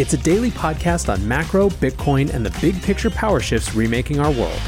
[0.00, 4.30] It's a daily podcast on macro, Bitcoin, and the big picture power shifts remaking our
[4.30, 4.58] world.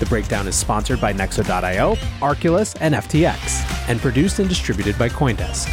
[0.00, 5.68] The breakdown is sponsored by Nexo.io, Arculus, and FTX, and produced and distributed by Coindesk.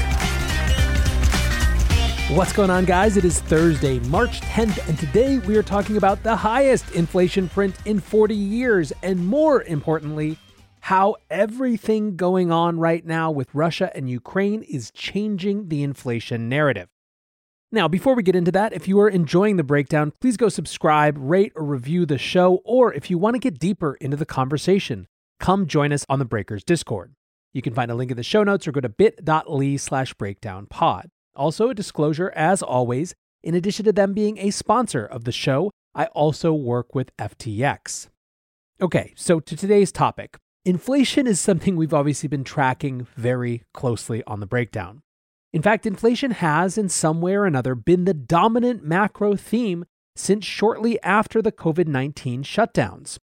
[2.30, 3.17] What's going on, guys?
[3.17, 7.76] It is Thursday, March 10th, and today we are talking about the highest inflation print
[7.86, 10.38] in 40 years, and more importantly,
[10.81, 16.88] how everything going on right now with Russia and Ukraine is changing the inflation narrative.
[17.72, 21.16] Now, before we get into that, if you are enjoying the breakdown, please go subscribe,
[21.20, 25.08] rate, or review the show, or if you want to get deeper into the conversation,
[25.39, 27.14] come join us on the Breakers Discord.
[27.53, 31.10] You can find a link in the show notes or go to bit.ly slash breakdownpod.
[31.36, 35.70] Also, a disclosure, as always, in addition to them being a sponsor of the show,
[35.93, 38.08] I also work with FTX.
[38.82, 40.38] Okay, so to today's topic.
[40.66, 45.04] Inflation is something we've obviously been tracking very closely on the breakdown.
[45.52, 50.45] In fact, inflation has, in some way or another, been the dominant macro theme since
[50.45, 53.17] shortly after the COVID 19 shutdowns.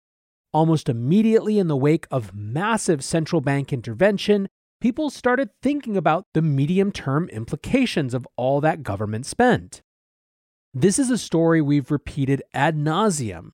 [0.53, 4.49] Almost immediately in the wake of massive central bank intervention,
[4.81, 9.83] people started thinking about the medium term implications of all that government spent.
[10.75, 13.51] This is a story we've repeated ad nauseum.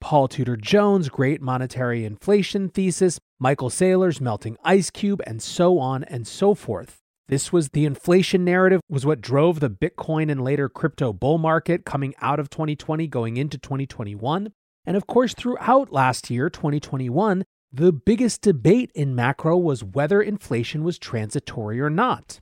[0.00, 6.04] Paul Tudor Jones' great monetary inflation thesis, Michael Saylor's melting ice cube, and so on
[6.04, 6.99] and so forth.
[7.30, 11.84] This was the inflation narrative was what drove the Bitcoin and later crypto bull market
[11.84, 14.52] coming out of 2020 going into 2021.
[14.84, 20.82] And of course, throughout last year, 2021, the biggest debate in macro was whether inflation
[20.82, 22.40] was transitory or not.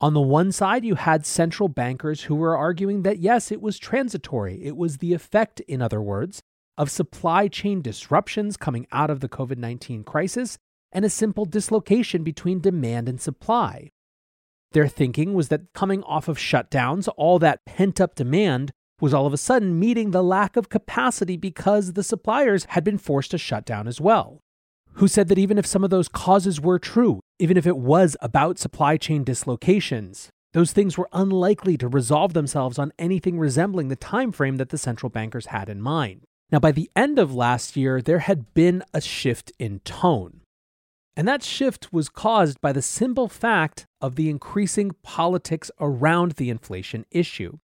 [0.00, 3.76] On the one side, you had central bankers who were arguing that yes, it was
[3.76, 4.64] transitory.
[4.64, 6.42] It was the effect, in other words,
[6.76, 10.58] of supply chain disruptions coming out of the COVID 19 crisis
[10.92, 13.90] and a simple dislocation between demand and supply.
[14.72, 18.70] Their thinking was that coming off of shutdowns, all that pent up demand
[19.00, 22.98] was all of a sudden meeting the lack of capacity because the suppliers had been
[22.98, 24.40] forced to shut down as well
[24.98, 28.16] who said that even if some of those causes were true, even if it was
[28.20, 33.96] about supply chain dislocations, those things were unlikely to resolve themselves on anything resembling the
[33.96, 36.22] time frame that the central bankers had in mind.
[36.50, 40.40] Now, by the end of last year, there had been a shift in tone.
[41.18, 46.48] And that shift was caused by the simple fact of the increasing politics around the
[46.48, 47.58] inflation issue.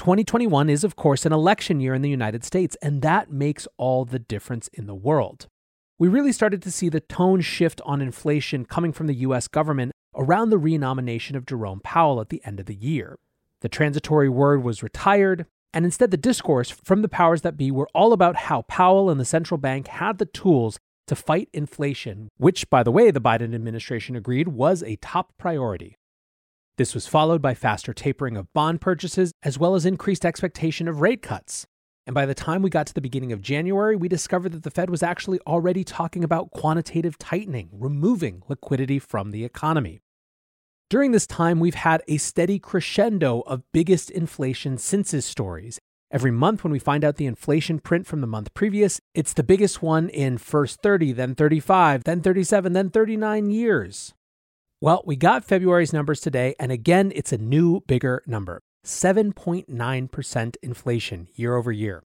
[0.00, 4.04] 2021 is, of course, an election year in the United States, and that makes all
[4.04, 5.46] the difference in the world
[6.00, 9.92] we really started to see the tone shift on inflation coming from the US government
[10.16, 13.18] around the renomination of Jerome Powell at the end of the year.
[13.60, 17.88] The transitory word was retired, and instead the discourse from the powers that be were
[17.92, 20.78] all about how Powell and the central bank had the tools
[21.10, 25.96] to fight inflation, which, by the way, the Biden administration agreed was a top priority.
[26.78, 31.00] This was followed by faster tapering of bond purchases, as well as increased expectation of
[31.00, 31.66] rate cuts.
[32.06, 34.70] And by the time we got to the beginning of January, we discovered that the
[34.70, 39.98] Fed was actually already talking about quantitative tightening, removing liquidity from the economy.
[40.90, 45.80] During this time, we've had a steady crescendo of biggest inflation census stories.
[46.12, 49.44] Every month, when we find out the inflation print from the month previous, it's the
[49.44, 54.12] biggest one in first 30, then 35, then 37, then 39 years.
[54.80, 58.60] Well, we got February's numbers today, and again, it's a new, bigger number.
[58.84, 62.02] 7.9% inflation year over year.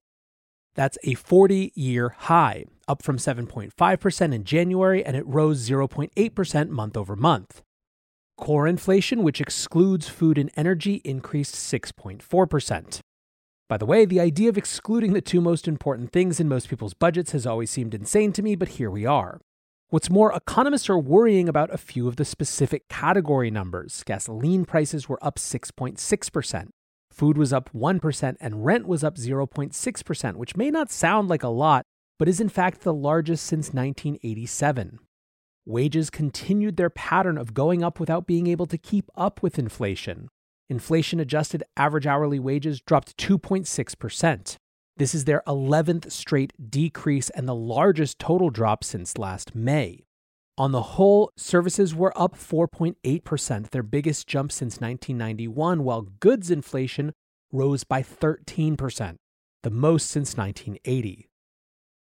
[0.76, 6.96] That's a 40 year high, up from 7.5% in January, and it rose 0.8% month
[6.96, 7.62] over month.
[8.36, 13.00] Core inflation, which excludes food and energy, increased 6.4%.
[13.68, 16.94] By the way, the idea of excluding the two most important things in most people's
[16.94, 19.40] budgets has always seemed insane to me, but here we are.
[19.88, 24.04] What's more, economists are worrying about a few of the specific category numbers.
[24.04, 26.68] Gasoline prices were up 6.6%,
[27.10, 31.48] food was up 1%, and rent was up 0.6%, which may not sound like a
[31.48, 31.84] lot,
[32.20, 35.00] but is in fact the largest since 1987.
[35.64, 40.28] Wages continued their pattern of going up without being able to keep up with inflation.
[40.68, 44.56] Inflation adjusted average hourly wages dropped 2.6%.
[44.96, 50.06] This is their 11th straight decrease and the largest total drop since last May.
[50.58, 57.12] On the whole, services were up 4.8%, their biggest jump since 1991, while goods inflation
[57.52, 59.16] rose by 13%,
[59.62, 61.28] the most since 1980.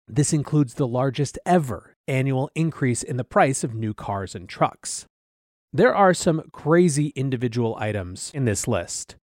[0.08, 5.08] This includes the largest ever annual increase in the price of new cars and trucks.
[5.76, 9.18] There are some crazy individual items in this list.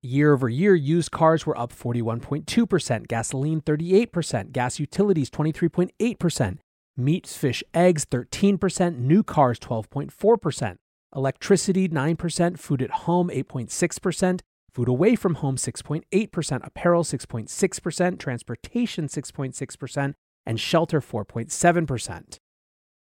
[0.00, 6.58] Year over year, used cars were up 41.2%, gasoline 38%, gas utilities 23.8%,
[6.96, 10.76] meats, fish, eggs 13%, new cars 12.4%,
[11.16, 14.40] electricity 9%, food at home 8.6%,
[14.70, 20.14] food away from home 6.8%, apparel 6.6%, transportation 6.6%,
[20.46, 22.38] and shelter 4.7%.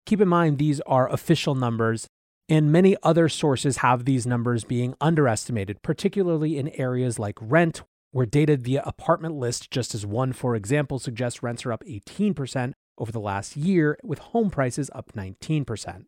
[0.07, 2.07] Keep in mind these are official numbers
[2.47, 8.25] and many other sources have these numbers being underestimated, particularly in areas like rent, where
[8.25, 13.12] data via apartment list, just as one for example, suggests rents are up 18% over
[13.12, 16.06] the last year, with home prices up 19%.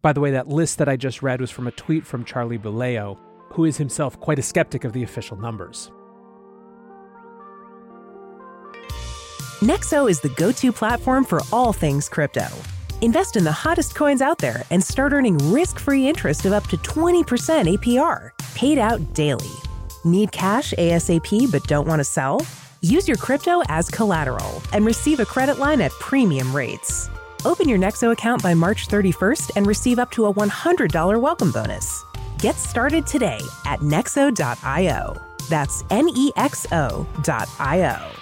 [0.00, 2.58] By the way, that list that I just read was from a tweet from Charlie
[2.58, 3.18] Bilello,
[3.50, 5.92] who is himself quite a skeptic of the official numbers.
[9.60, 12.48] Nexo is the go to platform for all things crypto.
[13.02, 16.68] Invest in the hottest coins out there and start earning risk free interest of up
[16.68, 17.24] to 20%
[17.76, 19.50] APR, paid out daily.
[20.04, 22.40] Need cash ASAP but don't want to sell?
[22.80, 27.10] Use your crypto as collateral and receive a credit line at premium rates.
[27.44, 32.04] Open your Nexo account by March 31st and receive up to a $100 welcome bonus.
[32.38, 35.16] Get started today at nexo.io.
[35.48, 38.21] That's N E X O.io.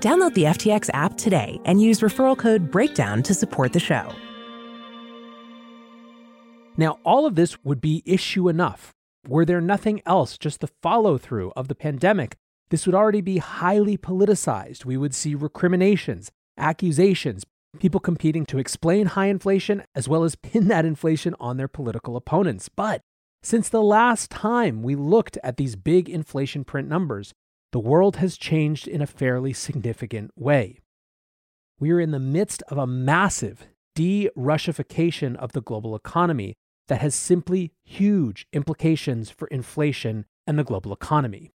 [0.00, 4.12] Download the FTX app today and use referral code BREAKDOWN to support the show.
[6.76, 8.92] Now, all of this would be issue enough.
[9.28, 12.36] Were there nothing else, just the follow through of the pandemic,
[12.70, 14.84] this would already be highly politicized.
[14.84, 17.44] We would see recriminations, accusations,
[17.78, 22.16] people competing to explain high inflation as well as pin that inflation on their political
[22.16, 22.68] opponents.
[22.68, 23.02] But
[23.42, 27.32] since the last time we looked at these big inflation print numbers,
[27.72, 30.78] the world has changed in a fairly significant way.
[31.80, 36.54] We are in the midst of a massive de Russification of the global economy
[36.88, 41.50] that has simply huge implications for inflation and the global economy.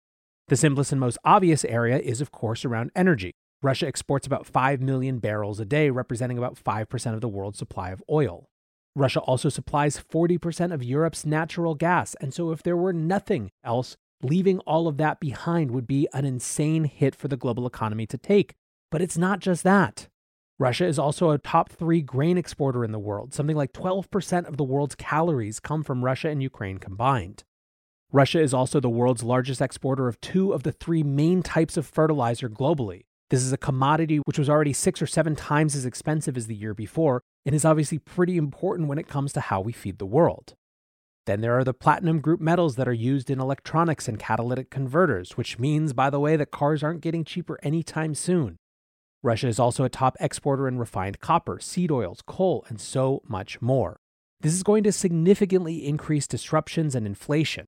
[0.49, 3.33] The simplest and most obvious area is, of course, around energy.
[3.63, 7.91] Russia exports about 5 million barrels a day, representing about 5% of the world's supply
[7.91, 8.47] of oil.
[8.95, 13.97] Russia also supplies 40% of Europe's natural gas, and so if there were nothing else,
[14.25, 18.19] leaving all of that behind would be an insane hit for the global economy to
[18.19, 18.55] take.
[18.91, 20.09] But it's not just that.
[20.59, 23.35] Russia is also a top three grain exporter in the world.
[23.35, 27.43] Something like 12% of the world's calories come from Russia and Ukraine combined.
[28.13, 31.87] Russia is also the world's largest exporter of two of the three main types of
[31.87, 33.03] fertilizer globally.
[33.31, 36.55] This is a commodity which was already six or seven times as expensive as the
[36.55, 40.07] year before, and is obviously pretty important when it comes to how we feed the
[40.07, 40.55] world.
[41.27, 45.37] Then there are the platinum group metals that are used in electronics and catalytic converters,
[45.37, 48.59] which means, by the way, that cars aren't getting cheaper anytime soon.
[49.23, 53.63] Russia is also a top exporter in refined copper, seed oils, coal, and so much
[53.63, 53.97] more.
[54.41, 57.65] This is going to significantly increase disruptions and inflation.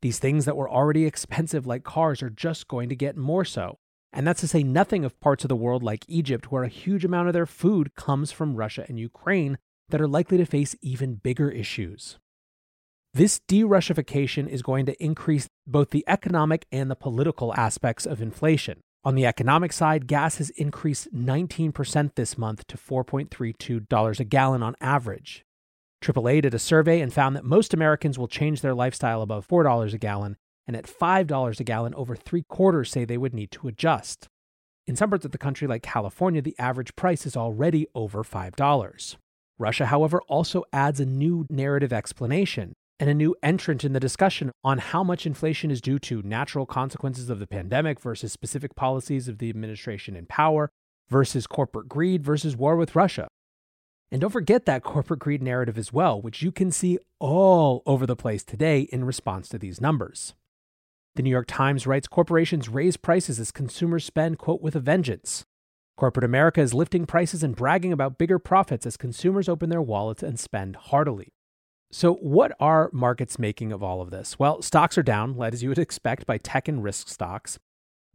[0.00, 3.76] These things that were already expensive, like cars, are just going to get more so.
[4.10, 7.04] And that's to say nothing of parts of the world like Egypt, where a huge
[7.04, 9.58] amount of their food comes from Russia and Ukraine,
[9.90, 12.18] that are likely to face even bigger issues.
[13.16, 18.20] This de Russification is going to increase both the economic and the political aspects of
[18.20, 18.80] inflation.
[19.04, 24.76] On the economic side, gas has increased 19% this month to $4.32 a gallon on
[24.82, 25.46] average.
[26.04, 29.94] AAA did a survey and found that most Americans will change their lifestyle above $4
[29.94, 33.66] a gallon, and at $5 a gallon, over three quarters say they would need to
[33.66, 34.28] adjust.
[34.86, 39.16] In some parts of the country, like California, the average price is already over $5.
[39.58, 44.50] Russia, however, also adds a new narrative explanation and a new entrant in the discussion
[44.64, 49.28] on how much inflation is due to natural consequences of the pandemic versus specific policies
[49.28, 50.70] of the administration in power
[51.08, 53.28] versus corporate greed versus war with Russia.
[54.10, 58.06] And don't forget that corporate greed narrative as well, which you can see all over
[58.06, 60.34] the place today in response to these numbers.
[61.16, 65.44] The New York Times writes corporations raise prices as consumers spend, quote, with a vengeance.
[65.96, 70.22] Corporate America is lifting prices and bragging about bigger profits as consumers open their wallets
[70.22, 71.32] and spend heartily.
[71.96, 74.38] So, what are markets making of all of this?
[74.38, 77.58] Well, stocks are down, led as you would expect by tech and risk stocks.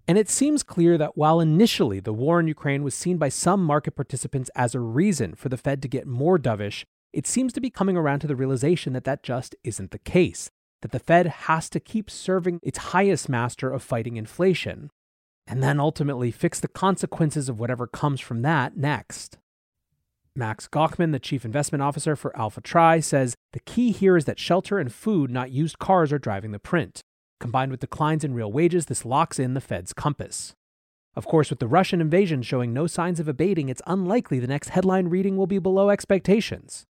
[0.07, 3.63] And it seems clear that while initially the war in Ukraine was seen by some
[3.65, 7.59] market participants as a reason for the Fed to get more dovish, it seems to
[7.59, 10.51] be coming around to the realization that that just isn't the case,
[10.83, 14.91] that the Fed has to keep serving its highest master of fighting inflation,
[15.47, 19.39] and then ultimately fix the consequences of whatever comes from that next.
[20.35, 24.79] Max Gokhman, the chief investment officer for AlphaTrAI, says the key here is that shelter
[24.79, 27.01] and food, not used cars, are driving the print.
[27.41, 30.53] Combined with declines in real wages, this locks in the Fed's compass.
[31.15, 34.69] Of course, with the Russian invasion showing no signs of abating, it's unlikely the next
[34.69, 36.85] headline reading will be below expectations.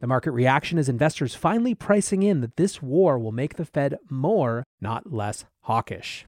[0.00, 3.98] The market reaction is investors finally pricing in that this war will make the Fed
[4.08, 6.24] more, not less hawkish.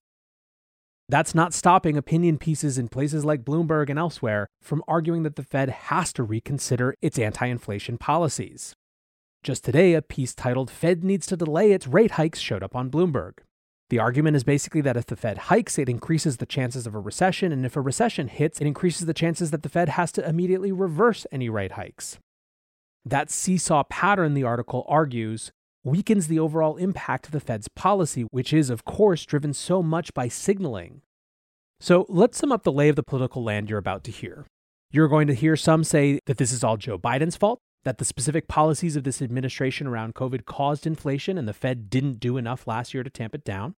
[1.10, 5.42] That's not stopping opinion pieces in places like Bloomberg and elsewhere from arguing that the
[5.42, 8.74] Fed has to reconsider its anti inflation policies.
[9.42, 12.92] Just today, a piece titled Fed Needs to Delay Its Rate Hikes showed up on
[12.92, 13.38] Bloomberg.
[13.88, 17.00] The argument is basically that if the Fed hikes, it increases the chances of a
[17.00, 20.24] recession, and if a recession hits, it increases the chances that the Fed has to
[20.24, 22.20] immediately reverse any rate hikes.
[23.04, 25.50] That seesaw pattern, the article argues,
[25.84, 30.12] weakens the overall impact of the Fed's policy, which is, of course, driven so much
[30.14, 31.02] by signaling.
[31.80, 34.46] So let's sum up the lay of the political land you're about to hear.
[34.90, 38.04] You're going to hear some say that this is all Joe Biden's fault, that the
[38.04, 42.66] specific policies of this administration around COVID caused inflation and the Fed didn't do enough
[42.66, 43.74] last year to tamp it down.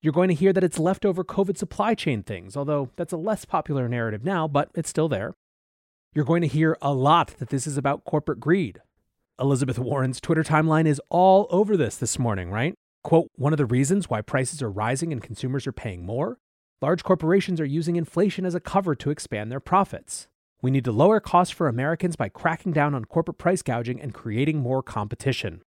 [0.00, 3.44] You're going to hear that it's leftover COVID supply chain things, although that's a less
[3.44, 5.34] popular narrative now, but it's still there.
[6.14, 8.80] You're going to hear a lot that this is about corporate greed.
[9.38, 12.74] Elizabeth Warren's Twitter timeline is all over this this morning, right?
[13.04, 16.38] Quote, one of the reasons why prices are rising and consumers are paying more?
[16.80, 20.26] Large corporations are using inflation as a cover to expand their profits.
[20.62, 24.14] We need to lower costs for Americans by cracking down on corporate price gouging and
[24.14, 25.60] creating more competition.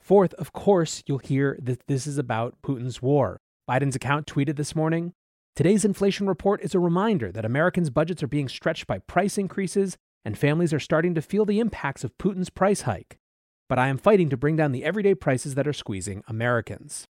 [0.00, 3.38] Fourth, of course, you'll hear that this is about Putin's war.
[3.68, 5.12] Biden's account tweeted this morning
[5.54, 9.98] Today's inflation report is a reminder that Americans' budgets are being stretched by price increases
[10.28, 13.16] and families are starting to feel the impacts of Putin's price hike.
[13.66, 17.06] But I am fighting to bring down the everyday prices that are squeezing Americans.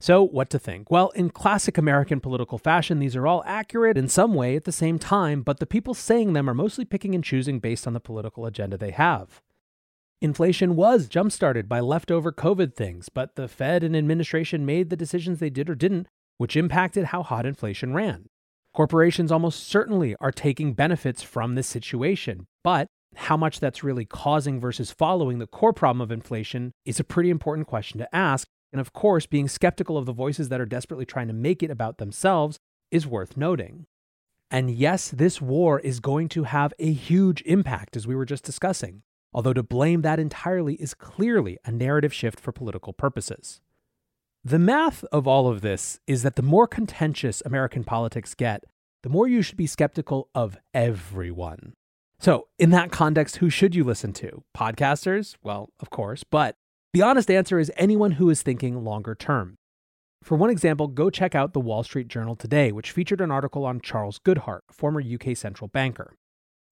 [0.00, 0.90] So, what to think?
[0.90, 4.72] Well, in classic American political fashion, these are all accurate in some way at the
[4.72, 8.00] same time, but the people saying them are mostly picking and choosing based on the
[8.00, 9.40] political agenda they have.
[10.20, 14.96] Inflation was jump started by leftover COVID things, but the Fed and administration made the
[14.96, 18.26] decisions they did or didn't, which impacted how hot inflation ran.
[18.76, 24.60] Corporations almost certainly are taking benefits from this situation, but how much that's really causing
[24.60, 28.48] versus following the core problem of inflation is a pretty important question to ask.
[28.72, 31.70] And of course, being skeptical of the voices that are desperately trying to make it
[31.70, 32.58] about themselves
[32.90, 33.86] is worth noting.
[34.50, 38.42] And yes, this war is going to have a huge impact, as we were just
[38.42, 39.02] discussing
[39.36, 43.60] although to blame that entirely is clearly a narrative shift for political purposes.
[44.42, 48.64] The math of all of this is that the more contentious American politics get,
[49.02, 51.74] the more you should be skeptical of everyone.
[52.18, 54.42] So, in that context, who should you listen to?
[54.56, 55.36] Podcasters?
[55.42, 56.56] Well, of course, but
[56.92, 59.58] the honest answer is anyone who is thinking longer term.
[60.22, 63.64] For one example, go check out the Wall Street Journal today, which featured an article
[63.64, 66.16] on Charles Goodhart, former UK central banker.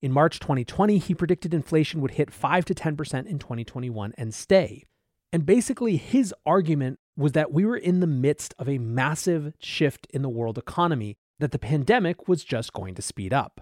[0.02, 4.84] In March 2020, he predicted inflation would hit 5 to 10% in 2021 and stay.
[5.32, 10.06] And basically, his argument was that we were in the midst of a massive shift
[10.10, 13.60] in the world economy that the pandemic was just going to speed up.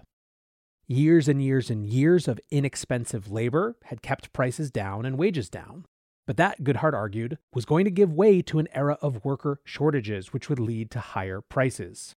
[0.87, 5.85] Years and years and years of inexpensive labor had kept prices down and wages down.
[6.27, 10.33] But that, Goodhart argued, was going to give way to an era of worker shortages,
[10.33, 12.13] which would lead to higher prices.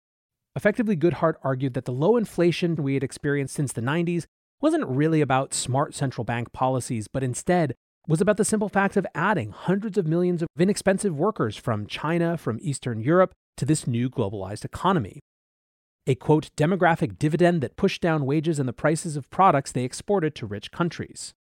[0.57, 4.25] Effectively, Goodhart argued that the low inflation we had experienced since the 90s
[4.63, 7.75] wasn't really about smart central bank policies, but instead
[8.09, 12.39] was about the simple fact of adding hundreds of millions of inexpensive workers from China,
[12.39, 15.21] from Eastern Europe, to this new globalized economy.
[16.07, 20.35] A quote, demographic dividend that pushed down wages and the prices of products they exported
[20.35, 21.33] to rich countries.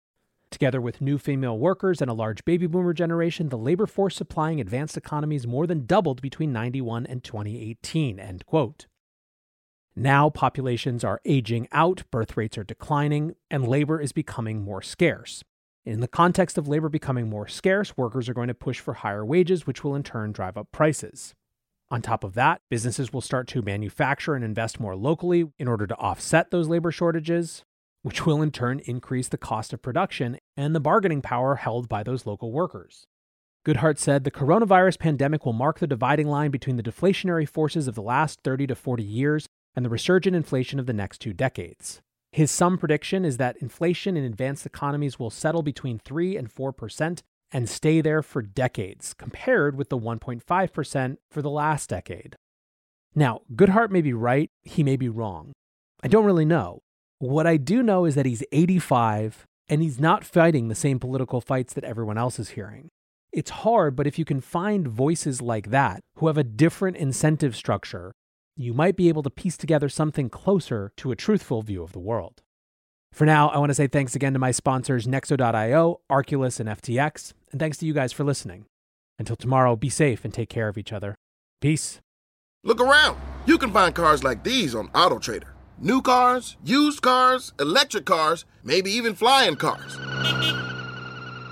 [0.53, 4.61] Together with new female workers and a large baby boomer generation, the labor force supplying
[4.61, 8.87] advanced economies more than doubled between 91 and 2018, end quote.
[9.97, 15.43] Now populations are aging out, birth rates are declining, and labor is becoming more scarce.
[15.85, 19.25] In the context of labor becoming more scarce, workers are going to push for higher
[19.25, 21.35] wages, which will in turn drive up prices.
[21.93, 25.87] On top of that, businesses will start to manufacture and invest more locally in order
[25.87, 27.65] to offset those labor shortages,
[28.01, 32.03] which will in turn increase the cost of production and the bargaining power held by
[32.03, 33.05] those local workers.
[33.67, 37.95] Goodhart said the coronavirus pandemic will mark the dividing line between the deflationary forces of
[37.95, 39.47] the last 30 to 40 years
[39.77, 42.01] and the resurgent inflation of the next two decades.
[42.33, 47.21] His sum prediction is that inflation in advanced economies will settle between 3 and 4%
[47.53, 52.37] and stay there for decades, compared with the 1.5% for the last decade.
[53.15, 55.53] Now, Goodhart may be right, he may be wrong.
[56.03, 56.81] I don't really know.
[57.19, 61.41] What I do know is that he's 85 and he's not fighting the same political
[61.41, 62.89] fights that everyone else is hearing.
[63.33, 67.55] It's hard, but if you can find voices like that who have a different incentive
[67.55, 68.13] structure
[68.57, 71.99] you might be able to piece together something closer to a truthful view of the
[71.99, 72.43] world.
[73.13, 77.35] For now, I want to say thanks again to my sponsors Nexo.io, Arculus, and FTX,
[77.51, 78.65] and thanks to you guys for listening.
[79.19, 81.15] Until tomorrow, be safe and take care of each other.
[81.61, 82.01] Peace.
[82.65, 83.21] Look around.
[83.45, 85.49] You can find cars like these on AutoTrader.
[85.79, 89.99] New cars, used cars, electric cars, maybe even flying cars.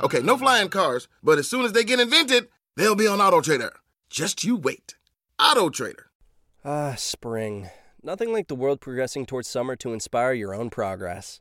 [0.02, 3.72] Okay, no flying cars, but as soon as they get invented, they'll be on AutoTrader.
[4.08, 4.94] Just you wait.
[5.38, 6.04] AutoTrader.
[6.64, 7.68] Ah, spring.
[8.02, 11.40] Nothing like the world progressing towards summer to inspire your own progress.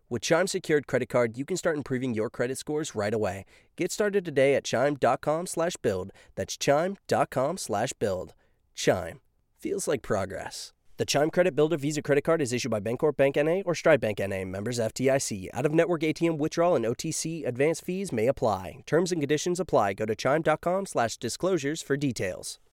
[0.11, 3.45] With Chime Secured Credit Card, you can start improving your credit scores right away.
[3.77, 6.11] Get started today at chime.com slash build.
[6.35, 8.33] That's chime.com slash build.
[8.75, 9.21] Chime.
[9.57, 10.73] Feels like progress.
[10.97, 14.01] The Chime Credit Builder Visa Credit Card is issued by Bancorp Bank NA or Stride
[14.01, 15.47] Bank NA, members FDIC.
[15.53, 18.83] Out of network ATM withdrawal and OTC advance fees may apply.
[18.85, 19.93] Terms and conditions apply.
[19.93, 22.59] Go to chime.com slash disclosures for details.